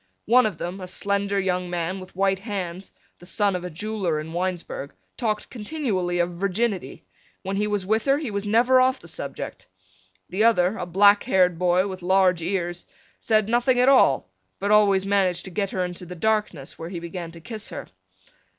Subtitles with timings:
[0.25, 4.19] One of them, a slender young man with white hands, the son of a jeweler
[4.19, 7.05] in Winesburg, talked continually of virginity.
[7.43, 9.67] When he was with her he was never off the subject.
[10.27, 12.87] The other, a black haired boy with large ears,
[13.19, 14.27] said nothing at all
[14.59, 17.85] but always managed to get her into the darkness, where he began to kiss her.